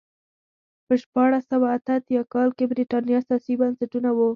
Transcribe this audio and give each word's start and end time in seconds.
په 0.85 0.93
شپاړس 1.01 1.43
سوه 1.51 1.67
اته 1.77 1.91
اتیا 1.99 2.21
کال 2.33 2.49
کې 2.57 2.69
برېټانیا 2.71 3.19
سیاسي 3.27 3.53
بنسټونه 3.61 4.09
وو. 4.17 4.27